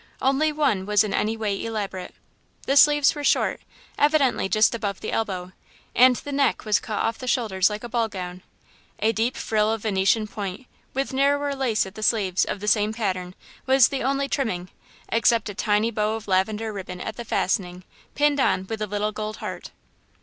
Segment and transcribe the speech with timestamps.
[0.19, 2.15] Only one was in any way elaborate.
[2.65, 3.61] The sleeves were short,
[3.99, 5.51] evidently just above the elbow,
[5.95, 8.41] and the neck was cut off the shoulders like a ball gown.
[8.97, 12.93] A deep frill of Venetian point, with narrower lace at the sleeves, of the same
[12.93, 13.35] pattern,
[13.67, 14.69] was the only trimming,
[15.09, 17.83] except a tiny bow of lavender ribbon at the fastening,
[18.15, 19.69] pinned on with a little gold heart.